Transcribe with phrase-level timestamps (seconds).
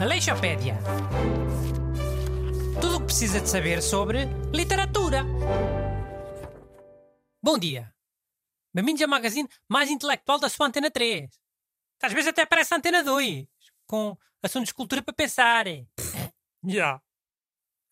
[0.00, 0.78] Aleixopédia.
[2.80, 5.24] Tudo o que precisa de saber sobre literatura.
[7.42, 7.92] Bom dia.
[8.72, 11.28] Bem-vindos ao magazine mais intelectual da sua Antena 3.
[12.00, 13.48] Às vezes até parece Antena 2,
[13.88, 15.64] com assuntos de cultura para pensar.
[16.64, 17.02] Já.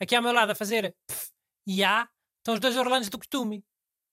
[0.00, 0.94] Aqui ao meu lado a fazer
[1.66, 2.08] e há
[2.38, 3.64] estão os dois Orlandos do costume.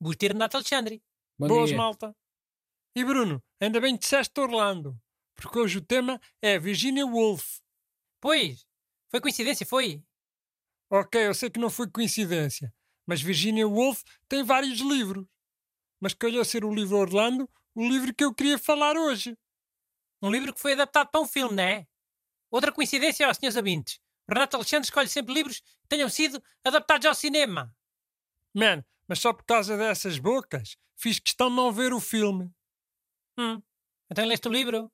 [0.02, 1.04] Busto Renato Alexandre.
[1.38, 1.78] Bom Boas, dia.
[1.78, 2.16] malta.
[2.96, 5.00] E Bruno, ainda bem que disseste Orlando,
[5.36, 7.60] porque hoje o tema é Virginia Woolf.
[8.20, 8.66] Pois,
[9.10, 10.04] foi coincidência, foi?
[10.90, 12.74] Ok, eu sei que não foi coincidência,
[13.06, 15.26] mas Virginia Woolf tem vários livros.
[16.00, 19.38] Mas calhou ser o livro Orlando o livro que eu queria falar hoje.
[20.22, 21.88] Um livro que foi adaptado para um filme, não é?
[22.50, 24.00] Outra coincidência, ó, senhores ouvintes.
[24.30, 27.74] Renato Alexandre escolhe sempre livros que tenham sido adaptados ao cinema.
[28.54, 32.52] Man, mas só por causa dessas bocas, fiz questão de não ver o filme.
[33.38, 33.62] Hum.
[34.10, 34.92] Então leste o livro?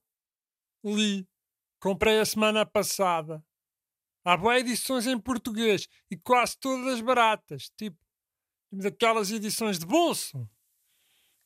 [0.84, 1.28] Li.
[1.80, 3.44] Comprei a semana passada.
[4.26, 7.98] Há boas edições em português e quase todas baratas, tipo
[8.72, 10.50] daquelas edições de bolso.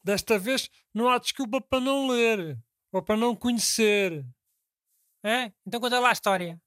[0.03, 2.58] Desta vez não há desculpa para não ler
[2.92, 4.26] ou para não conhecer.
[5.23, 5.53] É?
[5.66, 6.59] Então conta lá a história.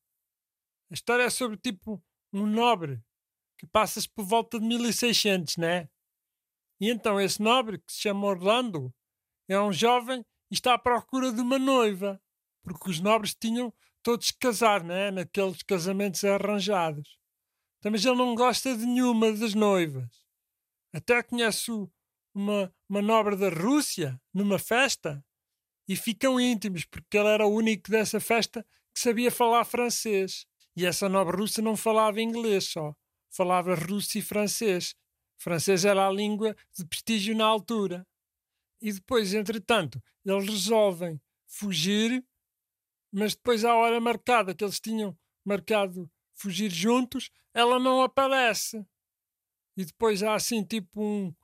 [0.90, 3.02] A história é sobre tipo um nobre
[3.58, 5.88] que passas por volta de 1600, né?
[6.80, 8.94] E então esse nobre, que se chama Orlando,
[9.48, 12.20] é um jovem e está à procura de uma noiva,
[12.62, 15.10] porque os nobres tinham todos casar, né?
[15.10, 17.18] Naqueles casamentos arranjados.
[17.78, 20.08] Então, mas ele não gosta de nenhuma das noivas.
[20.92, 21.70] Até conhece
[22.34, 25.24] uma, uma nobre da Rússia numa festa
[25.88, 30.46] e ficam íntimos, porque ele era o único dessa festa que sabia falar francês.
[30.76, 32.94] E essa nobre russa não falava inglês só,
[33.30, 34.94] falava russo e francês.
[35.36, 38.06] Francês era a língua de prestígio na altura.
[38.84, 41.18] E depois, entretanto, eles resolvem
[41.48, 42.22] fugir,
[43.12, 48.84] mas depois, à hora marcada que eles tinham marcado fugir juntos, ela não aparece.
[49.76, 51.34] E depois há assim tipo um,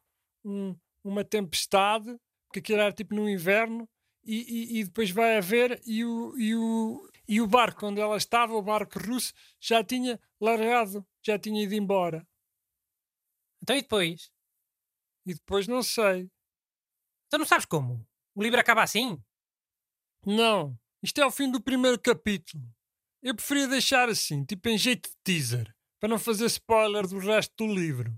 [0.45, 2.17] um- uma tempestade,
[2.49, 3.89] porque aquilo era tipo no inverno,
[4.25, 8.19] e, e- e depois vai haver e o, e, o, e o barco onde ela
[8.19, 12.27] estava, o barco russo, já tinha largado, já tinha ido embora.
[13.63, 14.31] Então e depois?
[15.27, 16.31] E depois não sei.
[17.31, 18.05] Então não sabes como?
[18.35, 19.17] O livro acaba assim?
[20.27, 22.61] Não, isto é o fim do primeiro capítulo.
[23.23, 27.55] Eu preferia deixar assim, tipo em jeito de teaser, para não fazer spoiler do resto
[27.57, 28.13] do livro.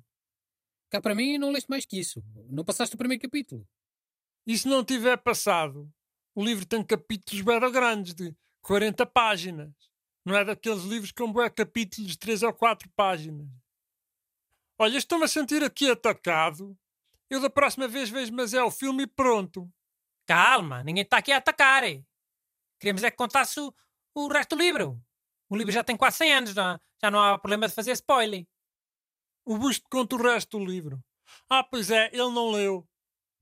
[0.88, 2.24] Cá para mim não leste mais que isso.
[2.48, 3.68] Não passaste o primeiro capítulo.
[4.46, 5.92] E se não tiver passado,
[6.34, 9.74] o livro tem capítulos bem grandes, de 40 páginas.
[10.24, 13.46] Não é daqueles livros com bué capítulos de 3 ou 4 páginas.
[14.78, 16.74] Olha, estou-me a sentir aqui atacado.
[17.32, 19.72] Eu da próxima vez vejo mas é o filme e pronto.
[20.26, 21.82] Calma, ninguém está aqui a atacar.
[22.78, 23.74] Queremos é que contasse o,
[24.14, 25.02] o resto do livro.
[25.48, 28.46] O livro já tem quase 100 anos, já, já não há problema de fazer spoiler.
[29.46, 31.02] O busto conta o resto do livro.
[31.48, 32.86] Ah, pois é, ele não leu.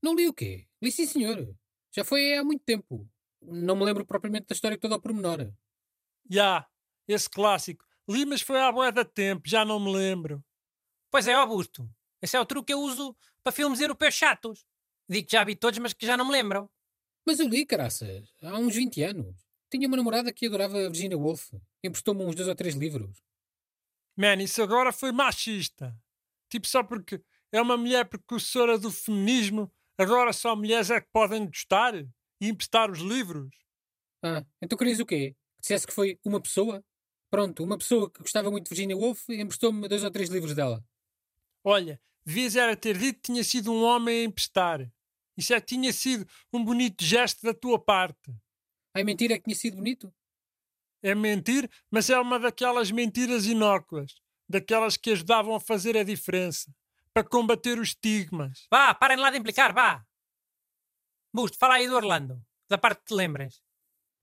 [0.01, 0.69] Não li o quê?
[0.81, 1.53] Li sim, senhor.
[1.93, 3.05] Já foi há muito tempo.
[3.41, 5.51] Não me lembro propriamente da história toda ao pormenor.
[6.29, 6.65] Já,
[7.09, 7.85] esse clássico.
[8.07, 10.41] Li, mas foi há bué da tempo, já não me lembro.
[11.11, 11.93] Pois é, Augusto.
[12.21, 14.65] Esse é o truque que eu uso para filmes europeus chatos.
[15.09, 16.69] Digo que já vi todos, mas que já não me lembram.
[17.25, 18.33] Mas eu li, caraças.
[18.41, 19.35] Há uns 20 anos.
[19.69, 21.51] Tinha uma namorada que adorava Virginia Woolf.
[21.83, 23.21] Emprestou-me uns dois ou três livros.
[24.17, 25.95] Man, isso agora foi machista.
[26.49, 27.21] Tipo, só porque
[27.51, 32.07] é uma mulher precursora do feminismo, agora só mulheres é que podem gostar e
[32.41, 33.49] emprestar os livros.
[34.23, 35.35] Ah, então querias o quê?
[35.55, 36.83] Que dissesse que foi uma pessoa?
[37.29, 40.83] Pronto, uma pessoa que gostava muito de Virginia Woolf emprestou-me dois ou três livros dela.
[41.63, 44.91] Olha, devias era ter dito que tinha sido um homem a emprestar.
[45.37, 48.33] Isso é que tinha sido um bonito gesto da tua parte.
[48.93, 50.13] Ai, mentira, que tinha sido bonito?
[51.01, 56.71] É mentir, mas é uma daquelas mentiras inócuas, daquelas que ajudavam a fazer a diferença,
[57.13, 58.67] para combater os estigmas.
[58.69, 60.05] Vá, parem lá de implicar, vá.
[61.33, 62.43] Busto, fala aí do Orlando.
[62.69, 63.61] Da parte que te lembres.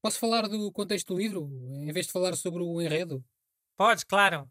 [0.01, 3.23] Posso falar do contexto do livro, em vez de falar sobre o enredo?
[3.75, 4.49] Podes, claro.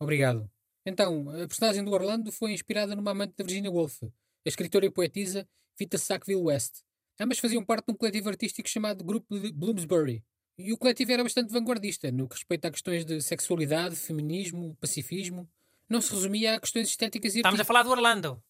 [0.00, 0.50] Obrigado.
[0.88, 4.08] Então, a personagem do Orlando foi inspirada numa amante da Virginia Woolf, a
[4.48, 5.46] escritora e poetisa
[5.78, 6.80] Vita Sackville West.
[7.20, 10.24] Ambas faziam parte de um coletivo artístico chamado Grupo Bloomsbury.
[10.56, 15.48] E o coletivo era bastante vanguardista no que respeita a questões de sexualidade, feminismo, pacifismo.
[15.88, 18.42] Não se resumia a questões estéticas e Estamos a falar do Orlando.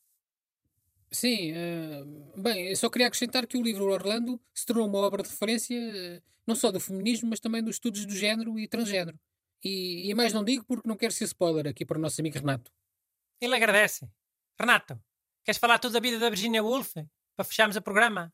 [1.11, 2.05] Sim, eh,
[2.37, 5.75] bem, eu só queria acrescentar que o livro Orlando se tornou uma obra de referência
[5.77, 9.19] eh, não só do feminismo, mas também dos estudos do género e transgénero.
[9.65, 12.21] E, e a mais não digo porque não quero ser spoiler aqui para o nosso
[12.21, 12.73] amigo Renato.
[13.41, 14.09] Ele agradece.
[14.59, 15.01] Renato,
[15.45, 16.95] queres falar tudo da vida da Virginia Woolf?
[17.37, 18.33] Para fecharmos o programa?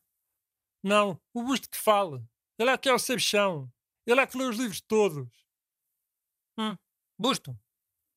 [0.83, 2.23] Não, o Busto que fala.
[2.57, 3.71] Ele é que é o sabichão.
[4.05, 5.27] Ele é que lê os livros todos.
[6.57, 6.75] Hum,
[7.17, 7.57] Busto.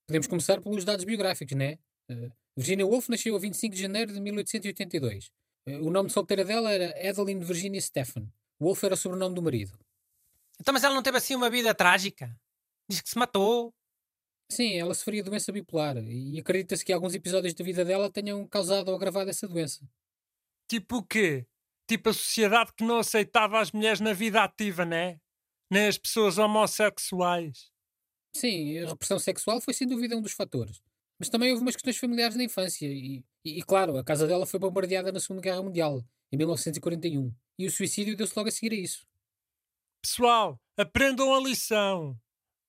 [0.06, 1.78] Podemos começar pelos dados biográficos, né?
[2.10, 5.30] Uh, Virginia Woolf nasceu a 25 de janeiro de 1882.
[5.66, 8.32] Uh, o nome de solteira dela era Adeline Virginia Stephen.
[8.60, 9.78] Woolf era o sobrenome do marido.
[10.60, 12.34] Então, mas ela não teve assim uma vida trágica?
[12.88, 13.74] Diz que se matou.
[14.50, 18.88] Sim, ela sofria doença bipolar e acredita-se que alguns episódios da vida dela tenham causado
[18.88, 19.86] ou agravado essa doença.
[20.66, 21.46] Tipo o quê?
[21.86, 25.20] Tipo a sociedade que não aceitava as mulheres na vida ativa, né?
[25.70, 27.70] Nem as pessoas homossexuais.
[28.34, 30.80] Sim, a repressão sexual foi sem dúvida um dos fatores.
[31.18, 34.46] Mas também houve umas questões familiares na infância e, e, e claro, a casa dela
[34.46, 36.02] foi bombardeada na Segunda Guerra Mundial,
[36.32, 37.34] em 1941.
[37.58, 39.06] E o suicídio deu-se logo a seguir a isso.
[40.00, 42.16] Pessoal, aprendam a lição.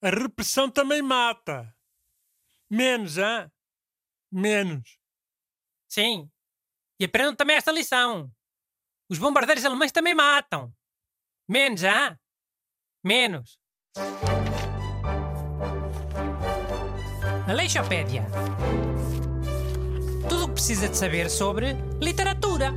[0.01, 1.75] A repressão também mata.
[2.69, 3.51] Menos, hã?
[4.31, 4.97] Menos.
[5.89, 6.31] Sim.
[6.99, 8.31] E aprendam também esta lição.
[9.09, 10.73] Os bombardeiros alemães também matam.
[11.49, 12.17] Menos, hã?
[13.03, 13.59] Menos.
[17.49, 18.25] Aleixopédia.
[20.29, 22.71] Tudo o que precisa de saber sobre literatura.